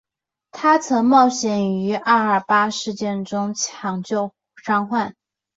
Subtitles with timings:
[0.51, 5.15] 她曾冒险于二二八事件中抢救伤患。